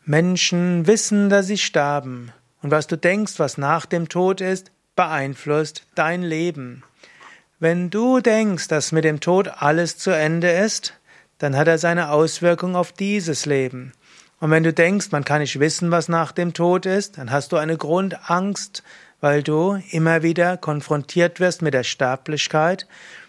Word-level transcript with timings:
Menschen 0.04 0.86
wissen, 0.86 1.30
dass 1.30 1.46
sie 1.46 1.58
sterben. 1.58 2.32
Und 2.62 2.70
was 2.70 2.86
du 2.86 2.96
denkst, 2.96 3.38
was 3.38 3.58
nach 3.58 3.86
dem 3.86 4.08
Tod 4.08 4.40
ist, 4.40 4.70
beeinflusst 4.94 5.86
dein 5.96 6.22
Leben. 6.22 6.84
Wenn 7.58 7.90
du 7.90 8.20
denkst, 8.20 8.68
dass 8.68 8.92
mit 8.92 9.04
dem 9.04 9.18
Tod 9.18 9.48
alles 9.48 9.98
zu 9.98 10.10
Ende 10.10 10.50
ist, 10.50 10.94
dann 11.40 11.56
hat 11.56 11.66
er 11.66 11.78
seine 11.78 12.10
Auswirkung 12.10 12.76
auf 12.76 12.92
dieses 12.92 13.46
Leben. 13.46 13.92
Und 14.38 14.50
wenn 14.50 14.62
du 14.62 14.72
denkst, 14.72 15.10
man 15.10 15.24
kann 15.24 15.40
nicht 15.40 15.58
wissen, 15.58 15.90
was 15.90 16.08
nach 16.08 16.32
dem 16.32 16.52
Tod 16.54 16.86
ist, 16.86 17.18
dann 17.18 17.30
hast 17.30 17.52
du 17.52 17.56
eine 17.56 17.76
Grundangst, 17.76 18.82
weil 19.20 19.42
du 19.42 19.82
immer 19.90 20.22
wieder 20.22 20.56
konfrontiert 20.56 21.40
wirst 21.40 21.62
mit 21.62 21.74
der 21.74 21.82
Sterblichkeit. 21.82 22.86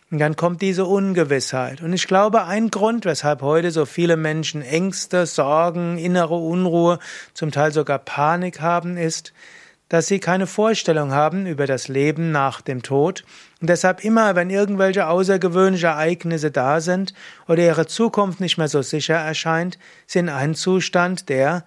Und 0.10 0.20
dann 0.20 0.36
kommt 0.36 0.62
diese 0.62 0.86
Ungewissheit. 0.86 1.82
Und 1.82 1.94
ich 1.94 2.06
glaube, 2.06 2.44
ein 2.44 2.70
Grund, 2.70 3.06
weshalb 3.06 3.42
heute 3.42 3.72
so 3.72 3.86
viele 3.86 4.18
Menschen 4.18 4.62
Ängste, 4.62 5.26
Sorgen, 5.26 5.98
innere 5.98 6.36
Unruhe, 6.36 7.00
zum 7.34 7.52
Teil 7.52 7.72
sogar 7.72 8.00
Panik 8.00 8.60
haben, 8.60 8.98
ist, 8.98 9.32
dass 9.92 10.08
sie 10.08 10.22
keine 10.22 10.48
Vorstellung 10.48 11.12
haben 11.12 11.46
über 11.46 11.68
das 11.68 11.90
Leben 11.90 12.32
nach 12.32 12.62
dem 12.62 12.82
Tod 12.82 13.26
und 13.60 13.70
deshalb 13.70 14.06
immer, 14.06 14.38
wenn 14.38 14.50
irgendwelche 14.50 15.08
außergewöhnliche 15.08 15.88
Ereignisse 15.88 16.50
da 16.50 16.80
sind 16.80 17.14
oder 17.46 17.62
ihre 17.62 17.86
Zukunft 17.88 18.40
nicht 18.40 18.58
mehr 18.58 18.70
so 18.70 18.82
sicher 18.84 19.16
erscheint, 19.16 19.78
sind 20.08 20.30
ein 20.30 20.56
Zustand 20.56 21.28
der 21.28 21.66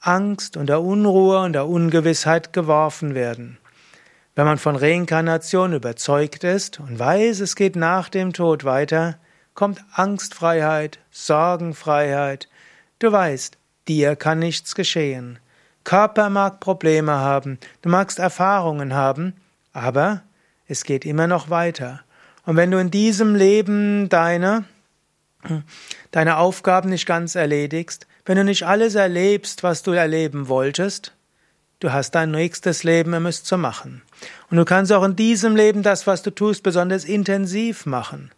Angst 0.00 0.56
und 0.56 0.70
der 0.70 0.80
Unruhe 0.80 1.40
und 1.40 1.52
der 1.52 1.66
Ungewissheit 1.66 2.54
geworfen 2.54 3.14
werden. 3.14 3.58
Wenn 4.34 4.46
man 4.46 4.56
von 4.56 4.74
Reinkarnation 4.74 5.74
überzeugt 5.74 6.42
ist 6.42 6.80
und 6.80 6.98
weiß, 6.98 7.40
es 7.40 7.54
geht 7.54 7.76
nach 7.76 8.08
dem 8.08 8.32
Tod 8.32 8.64
weiter, 8.64 9.18
kommt 9.52 9.84
Angstfreiheit, 9.92 11.00
Sorgenfreiheit. 11.10 12.48
Du 12.98 13.12
weißt, 13.12 13.58
dir 13.88 14.16
kann 14.16 14.38
nichts 14.38 14.74
geschehen. 14.74 15.38
Körper 15.86 16.30
mag 16.30 16.58
Probleme 16.58 17.12
haben, 17.12 17.60
du 17.82 17.88
magst 17.88 18.18
Erfahrungen 18.18 18.92
haben, 18.92 19.34
aber 19.72 20.22
es 20.66 20.82
geht 20.82 21.04
immer 21.04 21.28
noch 21.28 21.48
weiter. 21.48 22.00
Und 22.44 22.56
wenn 22.56 22.72
du 22.72 22.78
in 22.78 22.90
diesem 22.90 23.36
Leben 23.36 24.08
deine, 24.08 24.64
deine 26.10 26.38
Aufgaben 26.38 26.88
nicht 26.88 27.06
ganz 27.06 27.36
erledigst, 27.36 28.08
wenn 28.24 28.36
du 28.36 28.42
nicht 28.42 28.64
alles 28.64 28.96
erlebst, 28.96 29.62
was 29.62 29.84
du 29.84 29.92
erleben 29.92 30.48
wolltest, 30.48 31.12
du 31.78 31.92
hast 31.92 32.16
dein 32.16 32.32
nächstes 32.32 32.82
Leben, 32.82 33.24
es 33.24 33.44
zu 33.44 33.56
machen. 33.56 34.02
Und 34.50 34.56
du 34.56 34.64
kannst 34.64 34.92
auch 34.92 35.04
in 35.04 35.14
diesem 35.14 35.54
Leben 35.54 35.84
das, 35.84 36.08
was 36.08 36.20
du 36.20 36.32
tust, 36.32 36.64
besonders 36.64 37.04
intensiv 37.04 37.86
machen. 37.86 38.32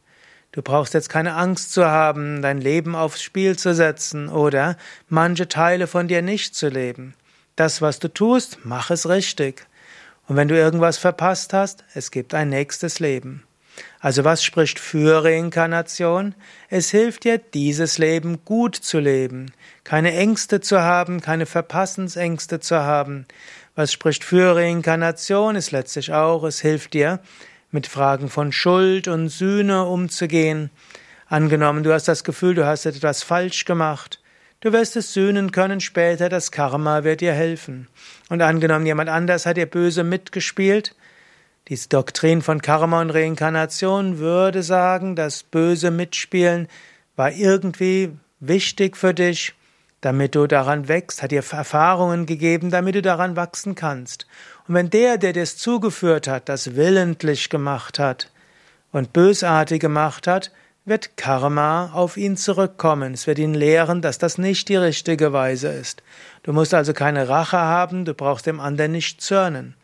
Du 0.53 0.61
brauchst 0.61 0.93
jetzt 0.93 1.09
keine 1.09 1.35
Angst 1.35 1.73
zu 1.73 1.87
haben, 1.87 2.43
dein 2.43 2.61
Leben 2.61 2.95
aufs 2.95 3.23
Spiel 3.23 3.57
zu 3.57 3.75
setzen 3.75 4.29
oder 4.29 4.77
manche 5.09 5.49
Teile 5.49 5.87
von 5.87 6.09
dir 6.09 6.21
nicht 6.21 6.55
zu 6.55 6.69
leben. 6.69 7.15
Das, 7.59 7.83
was 7.83 7.99
du 7.99 8.07
tust, 8.07 8.59
mach 8.63 8.93
es 8.93 9.09
richtig. 9.09 9.67
Und 10.29 10.37
wenn 10.37 10.47
du 10.47 10.57
irgendwas 10.57 10.97
verpasst 10.97 11.53
hast, 11.53 11.83
es 11.93 12.13
gibt 12.13 12.33
ein 12.33 12.51
nächstes 12.51 13.01
Leben. 13.01 13.43
Also 13.99 14.23
was 14.23 14.45
spricht 14.45 14.79
für 14.79 15.25
Reinkarnation? 15.25 16.37
Es 16.69 16.91
hilft 16.91 17.25
dir, 17.25 17.39
dieses 17.39 17.99
Leben 17.99 18.45
gut 18.45 18.77
zu 18.77 19.01
leben, 19.01 19.51
keine 19.83 20.15
Ängste 20.15 20.61
zu 20.61 20.83
haben, 20.83 21.21
keine 21.21 21.47
Verpassensängste 21.47 22.61
zu 22.61 22.77
haben. 22.77 23.27
Was 23.75 23.93
spricht 23.93 24.23
für 24.23 24.55
Reinkarnation 24.55 25.57
ist 25.57 25.73
letztlich 25.73 26.13
auch, 26.13 26.45
es 26.45 26.61
hilft 26.61 26.95
dir, 26.95 27.19
mit 27.73 27.89
Fragen 27.89 28.29
von 28.29 28.53
Schuld 28.53 29.09
und 29.09 29.31
Sühne 29.31 29.85
umzugehen. 29.85 30.71
Angenommen, 31.27 31.83
du 31.83 31.93
hast 31.93 32.07
das 32.07 32.23
Gefühl, 32.23 32.55
du 32.55 32.65
hast 32.65 32.87
etwas 32.87 33.25
falsch 33.25 33.65
gemacht, 33.65 34.21
Du 34.61 34.73
wirst 34.73 34.97
es 34.97 35.13
sühnen 35.13 35.53
können 35.53 35.81
später, 35.81 36.29
das 36.29 36.51
Karma 36.51 37.05
wird 37.05 37.21
dir 37.21 37.33
helfen. 37.33 37.87
Und 38.29 38.43
angenommen, 38.43 38.87
jemand 38.87 39.09
anders 39.09 39.47
hat 39.47 39.57
dir 39.57 39.67
böse 39.67 40.03
mitgespielt, 40.03 40.97
diese 41.69 41.89
Doktrin 41.89 42.43
von 42.43 42.61
Karma 42.61 43.01
und 43.01 43.11
Reinkarnation 43.11 44.19
würde 44.19 44.65
sagen, 44.65 45.15
das 45.15 45.45
böse 45.45 45.93
Mitspielen 45.93 46.67
war 47.15 47.31
irgendwie 47.31 48.11
wichtig 48.41 48.97
für 48.97 49.15
dich, 49.15 49.55
damit 50.01 50.35
du 50.35 50.49
daran 50.49 50.89
wächst, 50.89 51.23
hat 51.23 51.31
dir 51.31 51.45
Erfahrungen 51.49 52.27
gegeben, 52.27 52.71
damit 52.71 52.97
du 52.97 53.03
daran 53.03 53.37
wachsen 53.37 53.77
kannst. 53.77 54.27
Und 54.67 54.75
wenn 54.75 54.91
der, 54.91 55.19
der 55.19 55.35
dir 55.35 55.43
es 55.43 55.57
zugeführt 55.57 56.27
hat, 56.27 56.49
das 56.49 56.75
willentlich 56.75 57.49
gemacht 57.49 58.01
hat 58.01 58.33
und 58.91 59.13
bösartig 59.13 59.81
gemacht 59.81 60.27
hat, 60.27 60.51
wird 60.89 61.17
Karma 61.17 61.91
auf 61.93 62.17
ihn 62.17 62.37
zurückkommen. 62.37 63.15
Es 63.15 63.27
wird 63.27 63.39
ihn 63.39 63.55
lehren, 63.55 64.03
dass 64.03 64.19
das 64.19 64.39
nicht 64.39 64.69
die 64.69 64.77
richtige 64.77 65.33
Weise 65.33 65.69
ist. 65.69 66.03
Du 66.43 66.53
musst 66.53 66.75
also 66.75 66.93
keine 66.93 67.29
Rache 67.29 67.59
haben, 67.59 68.05
du 68.05 68.15
brauchst 68.15 68.47
dem 68.47 68.61
anderen 68.61 68.93
nicht 68.93 69.21
zürnen. 69.21 69.75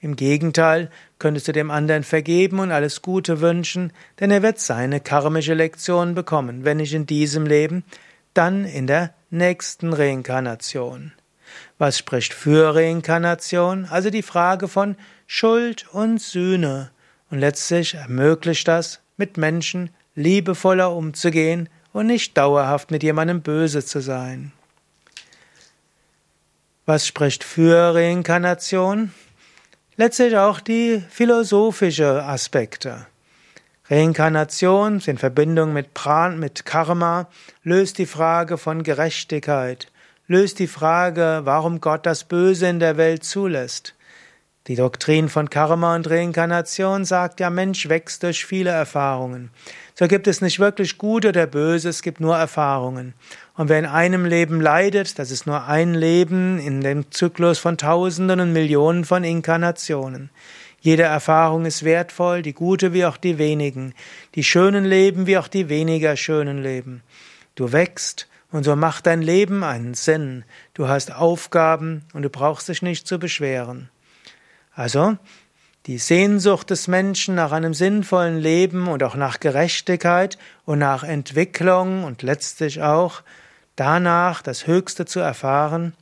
Im 0.00 0.16
Gegenteil, 0.16 0.90
könntest 1.18 1.46
du 1.46 1.52
dem 1.52 1.70
anderen 1.70 2.02
vergeben 2.02 2.58
und 2.58 2.72
alles 2.72 3.02
Gute 3.02 3.40
wünschen, 3.40 3.92
denn 4.18 4.32
er 4.32 4.42
wird 4.42 4.58
seine 4.58 5.00
karmische 5.00 5.54
Lektion 5.54 6.14
bekommen, 6.14 6.64
wenn 6.64 6.78
nicht 6.78 6.92
in 6.92 7.06
diesem 7.06 7.46
Leben, 7.46 7.84
dann 8.34 8.64
in 8.64 8.88
der 8.88 9.14
nächsten 9.30 9.92
Reinkarnation. 9.92 11.12
Was 11.78 11.98
spricht 11.98 12.34
für 12.34 12.74
Reinkarnation? 12.74 13.86
Also 13.86 14.10
die 14.10 14.22
Frage 14.22 14.68
von 14.68 14.96
Schuld 15.26 15.86
und 15.92 16.20
Sühne. 16.20 16.90
Und 17.30 17.38
letztlich 17.38 17.94
ermöglicht 17.94 18.66
das, 18.66 19.00
mit 19.16 19.36
Menschen 19.36 19.90
liebevoller 20.14 20.92
umzugehen 20.92 21.68
und 21.92 22.06
nicht 22.06 22.36
dauerhaft 22.36 22.90
mit 22.90 23.02
jemandem 23.02 23.42
böse 23.42 23.84
zu 23.84 24.00
sein. 24.00 24.52
Was 26.86 27.06
spricht 27.06 27.44
für 27.44 27.94
Reinkarnation? 27.94 29.12
Letztlich 29.96 30.36
auch 30.36 30.60
die 30.60 31.02
philosophische 31.10 32.24
Aspekte. 32.24 33.06
Reinkarnation 33.88 35.00
in 35.04 35.18
Verbindung 35.18 35.72
mit 35.72 35.92
Pran, 35.92 36.38
mit 36.38 36.64
Karma 36.64 37.28
löst 37.62 37.98
die 37.98 38.06
Frage 38.06 38.56
von 38.56 38.82
Gerechtigkeit, 38.82 39.92
löst 40.26 40.58
die 40.58 40.66
Frage, 40.66 41.42
warum 41.44 41.80
Gott 41.80 42.06
das 42.06 42.24
Böse 42.24 42.68
in 42.68 42.80
der 42.80 42.96
Welt 42.96 43.22
zulässt. 43.22 43.94
Die 44.68 44.76
Doktrin 44.76 45.28
von 45.28 45.50
Karma 45.50 45.96
und 45.96 46.08
Reinkarnation 46.08 47.04
sagt 47.04 47.40
ja, 47.40 47.50
Mensch 47.50 47.88
wächst 47.88 48.22
durch 48.22 48.46
viele 48.46 48.70
Erfahrungen. 48.70 49.50
So 49.94 50.06
gibt 50.06 50.28
es 50.28 50.40
nicht 50.40 50.60
wirklich 50.60 50.98
gut 50.98 51.26
oder 51.26 51.48
böse, 51.48 51.88
es 51.88 52.00
gibt 52.00 52.20
nur 52.20 52.36
Erfahrungen. 52.36 53.14
Und 53.56 53.68
wer 53.68 53.80
in 53.80 53.86
einem 53.86 54.24
Leben 54.24 54.60
leidet, 54.60 55.18
das 55.18 55.32
ist 55.32 55.48
nur 55.48 55.66
ein 55.66 55.94
Leben 55.94 56.60
in 56.60 56.80
dem 56.80 57.10
Zyklus 57.10 57.58
von 57.58 57.76
Tausenden 57.76 58.38
und 58.38 58.52
Millionen 58.52 59.04
von 59.04 59.24
Inkarnationen. 59.24 60.30
Jede 60.80 61.02
Erfahrung 61.02 61.64
ist 61.64 61.82
wertvoll, 61.82 62.42
die 62.42 62.52
gute 62.52 62.92
wie 62.92 63.04
auch 63.04 63.16
die 63.16 63.38
wenigen, 63.38 63.94
die 64.36 64.44
schönen 64.44 64.84
Leben 64.84 65.26
wie 65.26 65.38
auch 65.38 65.48
die 65.48 65.68
weniger 65.68 66.16
schönen 66.16 66.62
Leben. 66.62 67.02
Du 67.56 67.72
wächst 67.72 68.28
und 68.52 68.62
so 68.62 68.76
macht 68.76 69.06
dein 69.06 69.22
Leben 69.22 69.64
einen 69.64 69.94
Sinn. 69.94 70.44
Du 70.74 70.86
hast 70.86 71.12
Aufgaben 71.12 72.04
und 72.12 72.22
du 72.22 72.30
brauchst 72.30 72.68
dich 72.68 72.80
nicht 72.80 73.08
zu 73.08 73.18
beschweren. 73.18 73.90
Also, 74.74 75.16
die 75.86 75.98
Sehnsucht 75.98 76.70
des 76.70 76.86
Menschen 76.86 77.34
nach 77.34 77.52
einem 77.52 77.74
sinnvollen 77.74 78.38
Leben 78.38 78.88
und 78.88 79.02
auch 79.02 79.16
nach 79.16 79.40
Gerechtigkeit 79.40 80.38
und 80.64 80.78
nach 80.78 81.02
Entwicklung 81.02 82.04
und 82.04 82.22
letztlich 82.22 82.82
auch 82.82 83.22
danach 83.74 84.42
das 84.42 84.66
Höchste 84.66 85.06
zu 85.06 85.20
erfahren, 85.20 85.94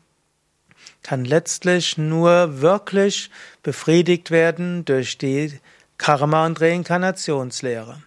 kann 1.02 1.24
letztlich 1.24 1.96
nur 1.96 2.60
wirklich 2.60 3.30
befriedigt 3.62 4.30
werden 4.30 4.84
durch 4.84 5.18
die 5.18 5.58
Karma- 5.98 6.46
und 6.46 6.60
Reinkarnationslehre. 6.60 8.02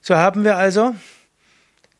So 0.00 0.16
haben 0.16 0.44
wir 0.44 0.56
also 0.56 0.94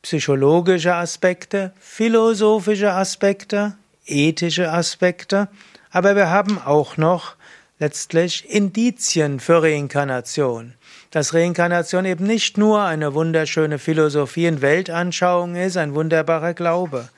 psychologische 0.03 0.94
Aspekte, 0.94 1.73
philosophische 1.79 2.93
Aspekte, 2.93 3.77
ethische 4.06 4.73
Aspekte, 4.73 5.49
aber 5.91 6.17
wir 6.17 6.31
haben 6.31 6.61
auch 6.61 6.97
noch 6.97 7.35
letztlich 7.79 8.49
Indizien 8.49 9.41
für 9.41 9.63
Reinkarnation. 9.63 10.75
Dass 11.11 11.35
Reinkarnation 11.35 12.05
eben 12.05 12.27
nicht 12.27 12.59
nur 12.59 12.83
eine 12.83 13.15
wunderschöne 13.15 13.79
Philosophie 13.79 14.49
und 14.49 14.61
Weltanschauung 14.61 15.57
ist, 15.57 15.77
ein 15.77 15.95
wunderbarer 15.95 16.55
Glaube, 16.55 17.09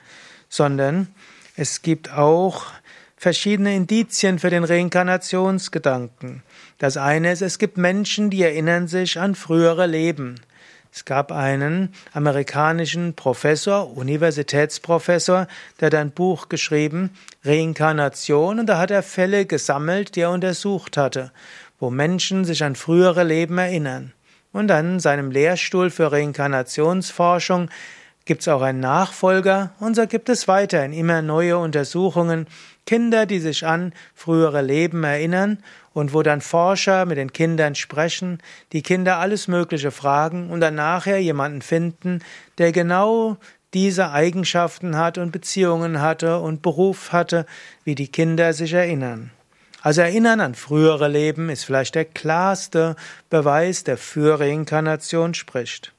sondern 0.49 1.09
es 1.57 1.83
gibt 1.83 2.12
auch 2.12 2.67
verschiedene 3.17 3.75
Indizien 3.75 4.39
für 4.39 4.51
den 4.51 4.65
Reinkarnationsgedanken. 4.65 6.43
Das 6.79 6.97
eine 6.97 7.33
ist, 7.33 7.43
es 7.43 7.59
gibt 7.59 7.77
Menschen, 7.77 8.31
die 8.31 8.43
erinnern 8.43 8.89
sich 8.89 9.19
an 9.19 9.35
frühere 9.35 9.87
Leben. 9.87 10.41
Es 10.92 11.04
gab 11.04 11.31
einen 11.31 11.94
amerikanischen 12.12 13.14
Professor, 13.14 13.96
Universitätsprofessor, 13.96 15.46
der 15.78 15.87
hat 15.87 15.94
ein 15.94 16.10
Buch 16.10 16.48
geschrieben, 16.48 17.10
Reinkarnation, 17.44 18.58
und 18.58 18.66
da 18.66 18.78
hat 18.78 18.90
er 18.90 19.04
Fälle 19.04 19.46
gesammelt, 19.46 20.16
die 20.16 20.22
er 20.22 20.31
untersucht 20.31 20.96
hatte, 20.96 21.31
wo 21.78 21.90
Menschen 21.90 22.44
sich 22.44 22.64
an 22.64 22.75
frühere 22.75 23.22
Leben 23.22 23.58
erinnern. 23.58 24.12
Und 24.52 24.72
an 24.72 24.98
seinem 24.98 25.31
Lehrstuhl 25.31 25.90
für 25.90 26.10
Reinkarnationsforschung 26.10 27.70
gibt 28.31 28.43
es 28.43 28.49
auch 28.49 28.62
einen 28.62 28.79
Nachfolger, 28.79 29.73
und 29.81 29.97
so 29.97 30.06
gibt 30.06 30.29
es 30.29 30.47
weiterhin 30.47 30.93
immer 30.93 31.21
neue 31.21 31.59
Untersuchungen, 31.59 32.47
Kinder, 32.87 33.27
die 33.27 33.41
sich 33.41 33.67
an 33.67 33.93
frühere 34.15 34.62
Leben 34.62 35.03
erinnern 35.03 35.59
und 35.94 36.15
wo 36.15 36.23
dann 36.23 36.41
Forscher 36.41 37.06
mit 37.06 37.19
den 37.19 37.32
Kindern 37.32 37.75
sprechen, 37.75 38.38
die 38.71 38.82
Kinder 38.82 39.19
alles 39.19 39.49
Mögliche 39.49 39.91
fragen 39.91 40.49
und 40.50 40.61
dann 40.61 40.77
nachher 40.77 41.21
jemanden 41.21 41.61
finden, 41.61 42.23
der 42.59 42.71
genau 42.71 43.37
diese 43.75 44.12
Eigenschaften 44.12 44.97
hat 44.97 45.19
und 45.19 45.33
Beziehungen 45.33 46.00
hatte 46.00 46.38
und 46.38 46.62
Beruf 46.62 47.11
hatte, 47.11 47.47
wie 47.83 47.97
die 47.97 48.12
Kinder 48.12 48.53
sich 48.53 48.75
erinnern. 48.75 49.33
Also 49.83 50.03
Erinnern 50.03 50.38
an 50.38 50.55
frühere 50.55 51.09
Leben 51.09 51.49
ist 51.49 51.65
vielleicht 51.65 51.97
der 51.97 52.05
klarste 52.05 52.94
Beweis, 53.29 53.83
der 53.83 53.97
für 53.97 54.38
Reinkarnation 54.38 55.35
spricht. 55.35 55.93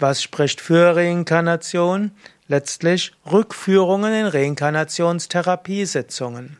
Was 0.00 0.20
spricht 0.22 0.60
für 0.62 0.96
Reinkarnation? 0.96 2.12
Letztlich 2.48 3.12
Rückführungen 3.30 4.14
in 4.14 4.28
Reinkarnationstherapiesitzungen. 4.28 6.56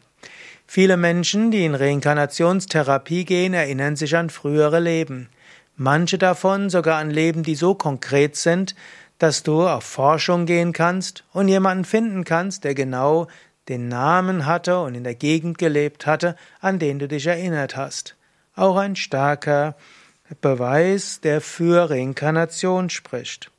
Viele 0.66 0.98
Menschen, 0.98 1.50
die 1.50 1.64
in 1.64 1.74
Reinkarnationstherapie 1.74 3.24
gehen, 3.24 3.54
erinnern 3.54 3.96
sich 3.96 4.14
an 4.14 4.28
frühere 4.28 4.78
Leben. 4.78 5.30
Manche 5.74 6.18
davon 6.18 6.68
sogar 6.68 6.98
an 6.98 7.08
Leben, 7.08 7.42
die 7.42 7.54
so 7.54 7.74
konkret 7.74 8.36
sind, 8.36 8.74
dass 9.16 9.42
du 9.42 9.66
auf 9.66 9.84
Forschung 9.84 10.44
gehen 10.44 10.74
kannst 10.74 11.24
und 11.32 11.48
jemanden 11.48 11.86
finden 11.86 12.24
kannst, 12.24 12.64
der 12.64 12.74
genau 12.74 13.26
den 13.70 13.88
Namen 13.88 14.44
hatte 14.44 14.80
und 14.80 14.94
in 14.94 15.04
der 15.04 15.14
Gegend 15.14 15.56
gelebt 15.56 16.04
hatte, 16.04 16.36
an 16.60 16.78
den 16.78 16.98
du 16.98 17.08
dich 17.08 17.26
erinnert 17.26 17.74
hast. 17.74 18.16
Auch 18.54 18.76
ein 18.76 18.96
starker 18.96 19.76
Beweis, 20.40 21.20
der 21.20 21.40
für 21.40 21.90
Reinkarnation 21.90 22.90
spricht. 22.90 23.50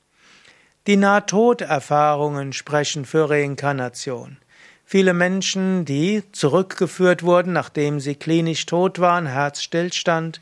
Die 0.87 0.97
Nahtoderfahrungen 0.97 2.53
sprechen 2.53 3.05
für 3.05 3.29
Reinkarnation. 3.29 4.37
Viele 4.85 5.13
Menschen, 5.13 5.85
die 5.85 6.23
zurückgeführt 6.31 7.23
wurden, 7.23 7.53
nachdem 7.53 7.99
sie 7.99 8.15
klinisch 8.15 8.65
tot 8.65 8.99
waren, 8.99 9.25
Herzstillstand, 9.25 10.41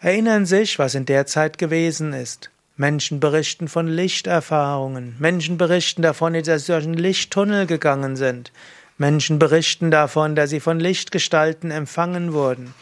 erinnern 0.00 0.46
sich, 0.46 0.78
was 0.78 0.94
in 0.94 1.06
der 1.06 1.26
Zeit 1.26 1.58
gewesen 1.58 2.12
ist. 2.12 2.50
Menschen 2.76 3.18
berichten 3.18 3.66
von 3.66 3.88
Lichterfahrungen. 3.88 5.16
Menschen 5.18 5.58
berichten 5.58 6.02
davon, 6.02 6.34
dass 6.34 6.66
sie 6.66 6.72
durch 6.72 6.84
einen 6.84 6.94
Lichttunnel 6.94 7.66
gegangen 7.66 8.14
sind. 8.16 8.52
Menschen 8.98 9.38
berichten 9.38 9.90
davon, 9.90 10.36
dass 10.36 10.50
sie 10.50 10.60
von 10.60 10.78
Lichtgestalten 10.78 11.70
empfangen 11.70 12.32
wurden. 12.32 12.74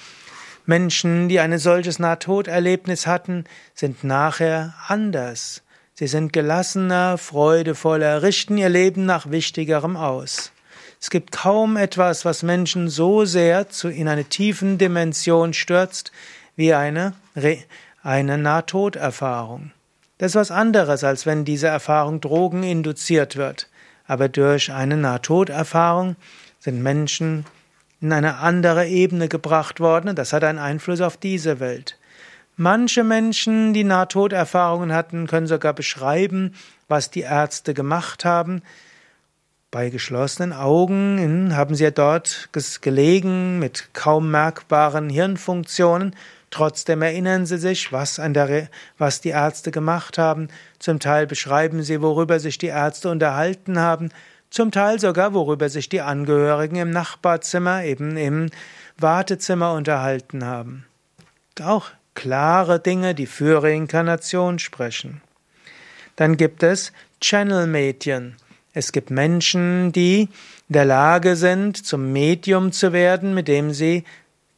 Menschen, 0.66 1.28
die 1.28 1.40
ein 1.40 1.58
solches 1.58 1.98
Nahtoderlebnis 1.98 3.06
hatten, 3.06 3.44
sind 3.74 4.04
nachher 4.04 4.74
anders. 4.88 5.62
Sie 5.94 6.06
sind 6.06 6.32
gelassener, 6.32 7.18
freudevoller, 7.18 8.22
richten 8.22 8.58
ihr 8.58 8.68
Leben 8.68 9.06
nach 9.06 9.30
Wichtigerem 9.30 9.96
aus. 9.96 10.52
Es 11.00 11.10
gibt 11.10 11.32
kaum 11.32 11.76
etwas, 11.76 12.24
was 12.24 12.42
Menschen 12.42 12.88
so 12.88 13.24
sehr 13.24 13.68
zu, 13.68 13.88
in 13.88 14.08
eine 14.08 14.24
tiefen 14.24 14.76
Dimension 14.76 15.54
stürzt, 15.54 16.12
wie 16.56 16.74
eine, 16.74 17.14
eine 18.02 18.38
Nahtoderfahrung. 18.38 19.72
Das 20.19 20.32
ist 20.32 20.36
was 20.36 20.50
anderes, 20.50 21.04
als 21.04 21.26
wenn 21.26 21.44
diese 21.44 21.69
Erfahrung 21.69 22.20
drogeninduziert 22.20 23.36
wird. 23.36 23.69
Aber 24.06 24.28
durch 24.28 24.72
eine 24.72 24.96
Nahtoderfahrung 24.96 26.16
sind 26.58 26.82
Menschen 26.82 27.44
in 28.06 28.12
eine 28.12 28.38
andere 28.38 28.87
Ebene 28.87 29.29
gebracht 29.29 29.81
worden 29.81 30.08
und 30.08 30.19
das 30.19 30.32
hat 30.32 30.44
einen 30.44 30.58
Einfluss 30.58 31.00
auf 31.00 31.17
diese 31.17 31.61
Welt. 31.61 31.99
Manche 32.56 33.05
Menschen, 33.05 33.75
die 33.75 33.85
Nahtoderfahrungen 33.85 34.93
hatten, 34.93 35.26
können 35.26 35.47
sogar 35.47 35.75
beschreiben, 35.75 36.55
was 36.88 37.11
die 37.11 37.20
Ärzte 37.20 37.75
gemacht 37.75 38.25
haben, 38.25 38.62
bei 39.73 39.91
geschlossenen 39.91 40.53
Augen 40.55 41.55
haben 41.55 41.75
sie 41.75 41.85
ja 41.85 41.91
dort 41.91 42.49
gelegen 42.81 43.58
mit 43.58 43.91
kaum 43.93 44.31
merkbaren 44.31 45.11
Hirnfunktionen. 45.11 46.14
Trotzdem 46.50 47.03
erinnern 47.03 47.44
sie 47.44 47.58
sich, 47.58 47.93
was, 47.93 48.19
an 48.19 48.32
der, 48.32 48.69
was 48.97 49.20
die 49.20 49.31
Ärzte 49.31 49.73
gemacht 49.73 50.17
haben. 50.17 50.49
Zum 50.79 51.00
Teil 51.00 51.26
beschreiben 51.26 51.82
sie, 51.82 52.00
worüber 52.00 52.38
sich 52.38 52.56
die 52.56 52.69
Ärzte 52.69 53.11
unterhalten 53.11 53.79
haben. 53.79 54.11
Zum 54.56 54.70
Teil 54.70 54.99
sogar, 54.99 55.35
worüber 55.35 55.69
sich 55.69 55.91
die 55.91 56.00
Angehörigen 56.00 56.76
im 56.76 56.88
Nachbarzimmer, 56.88 57.85
eben 57.85 58.17
im 58.17 58.49
Wartezimmer 58.97 59.75
unterhalten 59.75 60.47
haben. 60.47 60.87
Auch 61.61 61.91
klare 62.14 62.81
Dinge, 62.81 63.14
die 63.14 63.26
für 63.26 63.62
Reinkarnation 63.62 64.58
sprechen. 64.58 65.20
Dann 66.17 66.38
gibt 66.38 66.62
es 66.62 66.94
Channel-Medien. 67.20 68.37
Es 68.73 68.93
gibt 68.93 69.11
Menschen, 69.11 69.93
die 69.93 70.23
in 70.23 70.73
der 70.73 70.87
Lage 70.87 71.37
sind, 71.37 71.85
zum 71.85 72.14
Medium 72.14 72.73
zu 72.73 72.94
werden, 72.94 73.35
mit 73.35 73.49
dem 73.49 73.75
sie 73.75 74.05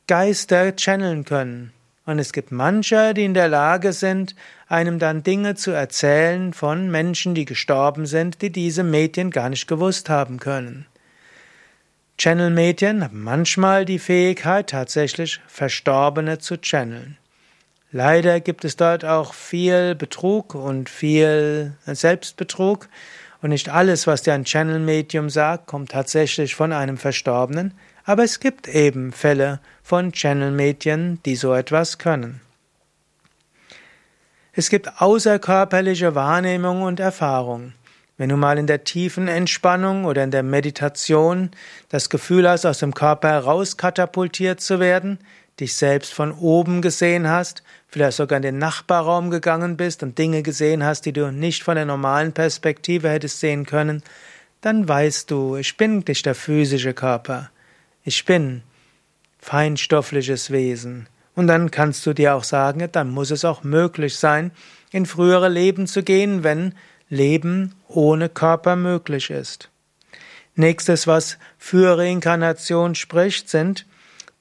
Geister 0.06 0.77
channeln 0.77 1.25
können. 1.25 1.73
Und 2.08 2.19
es 2.19 2.32
gibt 2.32 2.52
manche, 2.52 3.12
die 3.12 3.26
in 3.26 3.34
der 3.34 3.49
Lage 3.49 3.93
sind, 3.93 4.34
einem 4.66 4.99
dann 4.99 5.22
Dinge 5.22 5.56
zu 5.56 5.72
erzählen 5.72 6.55
von 6.55 6.90
Menschen, 6.90 7.34
die 7.34 7.44
gestorben 7.44 8.06
sind, 8.06 8.40
die 8.40 8.49
diese 8.49 8.82
Medien 8.82 9.31
gar 9.31 9.50
nicht 9.50 9.69
gewusst 9.69 10.09
haben 10.09 10.40
können. 10.40 10.87
Channel-Medien 12.16 13.04
haben 13.04 13.23
manchmal 13.23 13.85
die 13.85 13.99
Fähigkeit, 13.99 14.71
tatsächlich 14.71 15.42
Verstorbene 15.49 16.38
zu 16.38 16.56
channeln. 16.56 17.18
Leider 17.92 18.40
gibt 18.40 18.64
es 18.64 18.76
dort 18.76 19.04
auch 19.04 19.35
viel 19.35 19.94
Betrug 19.94 20.54
und 20.54 20.88
viel 20.88 21.75
Selbstbetrug. 21.85 22.88
Und 23.42 23.50
nicht 23.50 23.68
alles, 23.68 24.06
was 24.06 24.23
dir 24.23 24.33
ein 24.33 24.44
Channel-Medium 24.44 25.28
sagt, 25.28 25.66
kommt 25.66 25.90
tatsächlich 25.90 26.54
von 26.54 26.73
einem 26.73 26.97
Verstorbenen, 26.97 27.75
aber 28.09 28.25
es 28.25 28.41
gibt 28.41 28.69
eben 28.69 29.12
Fälle 29.12 29.61
von 29.83 30.12
Channel-Medien, 30.12 31.21
die 31.27 31.37
so 31.37 31.53
etwas 31.53 31.99
können. 31.99 32.41
Es 34.55 34.71
gibt 34.71 35.03
außerkörperliche 35.03 36.15
Wahrnehmung 36.15 36.81
und 36.81 37.00
Erfahrung. 37.00 37.75
Wenn 38.17 38.31
du 38.31 38.38
mal 38.38 38.57
in 38.57 38.67
der 38.67 38.85
tiefen 38.85 39.29
Entspannung 39.29 40.07
oder 40.07 40.25
in 40.25 40.31
der 40.31 40.43
Meditation 40.43 41.50
das 41.91 42.09
Gefühl 42.09 42.49
hast, 42.49 42.65
aus 42.65 42.79
dem 42.79 42.95
Körper 42.95 43.29
heraus 43.29 43.77
katapultiert 43.77 44.62
zu 44.62 44.81
werden, 44.81 45.19
dich 45.61 45.77
selbst 45.77 46.15
von 46.15 46.33
oben 46.33 46.81
gesehen 46.81 47.29
hast, 47.29 47.62
vielleicht 47.88 48.17
sogar 48.17 48.38
in 48.38 48.43
den 48.43 48.59
Nachbarraum 48.59 49.29
gegangen 49.29 49.77
bist 49.77 50.03
und 50.03 50.17
Dinge 50.17 50.43
gesehen 50.43 50.83
hast, 50.83 51.05
die 51.05 51.12
du 51.12 51.31
nicht 51.31 51.62
von 51.62 51.75
der 51.75 51.85
normalen 51.85 52.33
Perspektive 52.33 53.11
hättest 53.11 53.41
sehen 53.41 53.67
können, 53.67 54.03
dann 54.62 54.88
weißt 54.88 55.31
du, 55.31 55.57
ich 55.57 55.77
bin 55.77 56.03
nicht 56.09 56.25
der 56.25 56.35
physische 56.35 56.95
Körper. 56.95 57.50
Ich 58.09 58.25
bin 58.25 58.62
feinstoffliches 59.38 60.50
Wesen. 60.50 61.11
Und 61.35 61.47
dann 61.47 61.71
kannst 61.71 62.07
du 62.07 62.15
dir 62.15 62.37
auch 62.37 62.43
sagen, 62.43 62.88
dann 62.91 63.11
muss 63.11 63.31
es 63.31 63.45
auch 63.45 63.65
möglich 63.65 64.17
sein, 64.17 64.50
in 64.93 65.05
frühere 65.05 65.50
Leben 65.50 65.87
zu 65.87 66.03
gehen, 66.03 66.43
wenn 66.43 66.75
Leben 67.11 67.75
ohne 67.87 68.31
Körper 68.31 68.77
möglich 68.77 69.29
ist. 69.29 69.69
Nächstes, 70.55 71.07
was 71.07 71.37
für 71.59 71.99
Reinkarnation 71.99 72.95
spricht, 72.95 73.50
sind 73.50 73.85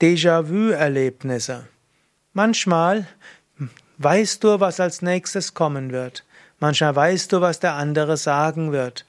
Déjà-vu-Erlebnisse. 0.01 1.67
Manchmal 2.31 3.05
weißt 3.97 4.45
du, 4.45 4.61
was 4.61 4.79
als 4.79 5.01
nächstes 5.01 5.53
kommen 5.53 5.91
wird. 5.91 6.23
Manchmal 6.61 6.95
weißt 6.95 7.33
du, 7.33 7.41
was 7.41 7.59
der 7.59 7.73
andere 7.73 8.15
sagen 8.15 8.71
wird. 8.71 9.05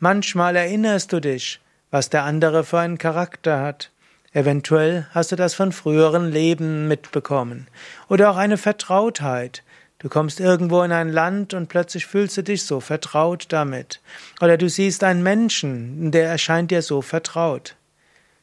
Manchmal 0.00 0.56
erinnerst 0.56 1.12
du 1.12 1.20
dich, 1.20 1.60
was 1.90 2.08
der 2.08 2.24
andere 2.24 2.64
für 2.64 2.80
einen 2.80 2.98
Charakter 2.98 3.60
hat. 3.60 3.89
Eventuell 4.32 5.06
hast 5.10 5.32
du 5.32 5.36
das 5.36 5.54
von 5.54 5.72
früheren 5.72 6.30
Leben 6.30 6.86
mitbekommen. 6.86 7.66
Oder 8.08 8.30
auch 8.30 8.36
eine 8.36 8.58
Vertrautheit. 8.58 9.64
Du 9.98 10.08
kommst 10.08 10.38
irgendwo 10.38 10.82
in 10.82 10.92
ein 10.92 11.08
Land 11.08 11.52
und 11.52 11.68
plötzlich 11.68 12.06
fühlst 12.06 12.36
du 12.36 12.42
dich 12.42 12.64
so 12.64 12.80
vertraut 12.80 13.46
damit. 13.48 14.00
Oder 14.40 14.56
du 14.56 14.68
siehst 14.68 15.02
einen 15.02 15.22
Menschen, 15.22 16.12
der 16.12 16.28
erscheint 16.28 16.70
dir 16.70 16.82
so 16.82 17.02
vertraut. 17.02 17.74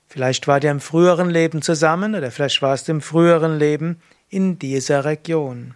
Vielleicht 0.08 0.48
war 0.48 0.60
der 0.60 0.72
im 0.72 0.82
früheren 0.82 1.30
Leben 1.30 1.62
zusammen 1.62 2.16
oder 2.16 2.32
vielleicht 2.32 2.62
warst 2.62 2.88
du 2.88 2.92
im 2.92 3.02
früheren 3.02 3.58
Leben 3.58 4.02
in 4.30 4.60
dieser 4.60 5.06
Region. 5.06 5.74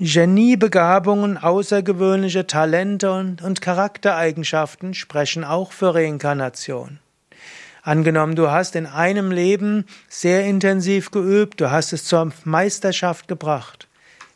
Geniebegabungen, 0.00 1.36
außergewöhnliche 1.36 2.46
Talente 2.46 3.12
und, 3.12 3.42
und 3.42 3.60
Charaktereigenschaften 3.60 4.94
sprechen 4.94 5.44
auch 5.44 5.72
für 5.72 5.94
Reinkarnation. 5.94 7.00
Angenommen, 7.82 8.34
du 8.34 8.50
hast 8.50 8.76
in 8.76 8.86
einem 8.86 9.30
Leben 9.30 9.84
sehr 10.08 10.44
intensiv 10.44 11.10
geübt, 11.10 11.60
du 11.60 11.70
hast 11.70 11.92
es 11.92 12.04
zur 12.04 12.32
Meisterschaft 12.44 13.28
gebracht. 13.28 13.86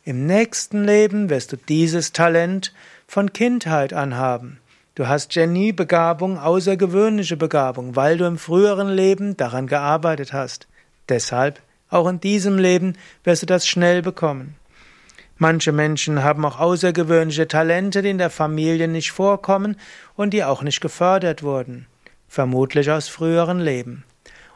Im 0.05 0.25
nächsten 0.25 0.83
Leben 0.83 1.29
wirst 1.29 1.51
du 1.51 1.57
dieses 1.57 2.13
Talent 2.13 2.73
von 3.07 3.33
Kindheit 3.33 3.93
an 3.93 4.15
haben. 4.15 4.59
Du 4.95 5.07
hast 5.07 5.33
Geniebegabung, 5.33 6.37
außergewöhnliche 6.37 7.37
Begabung, 7.37 7.95
weil 7.95 8.17
du 8.17 8.25
im 8.25 8.37
früheren 8.37 8.89
Leben 8.89 9.35
daran 9.37 9.67
gearbeitet 9.67 10.33
hast. 10.33 10.67
Deshalb, 11.09 11.59
auch 11.89 12.07
in 12.07 12.21
diesem 12.21 12.57
Leben 12.57 12.97
wirst 13.23 13.41
du 13.41 13.45
das 13.45 13.67
schnell 13.67 14.01
bekommen. 14.01 14.55
Manche 15.37 15.71
Menschen 15.71 16.23
haben 16.23 16.45
auch 16.45 16.59
außergewöhnliche 16.59 17.47
Talente, 17.47 18.01
die 18.01 18.11
in 18.11 18.19
der 18.19 18.29
Familie 18.29 18.87
nicht 18.87 19.11
vorkommen 19.11 19.77
und 20.15 20.31
die 20.31 20.43
auch 20.43 20.61
nicht 20.61 20.79
gefördert 20.79 21.43
wurden 21.43 21.87
vermutlich 22.33 22.89
aus 22.89 23.09
früheren 23.09 23.59
Leben. 23.59 24.05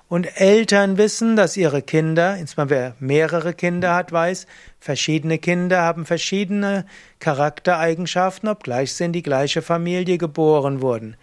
Und 0.10 0.42
Eltern 0.42 0.98
wissen, 0.98 1.36
dass 1.36 1.58
ihre 1.58 1.84
Kinder, 1.84 2.36
insbesondere 2.36 2.80
wer 2.80 2.96
mehrere 3.00 3.54
Kinder 3.54 3.94
hat, 3.94 4.12
weiß, 4.12 4.48
verschiedene 4.80 5.38
Kinder 5.38 5.84
haben 5.84 6.06
verschiedene 6.06 6.86
Charaktereigenschaften, 7.20 8.50
obgleich 8.50 8.94
sie 8.94 9.04
in 9.04 9.14
die 9.14 9.22
gleiche 9.22 9.62
Familie 9.62 10.18
geboren 10.18 10.82
wurden. 10.82 11.18